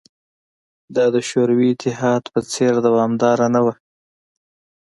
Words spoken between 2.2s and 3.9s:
په څېر دوامداره نه وه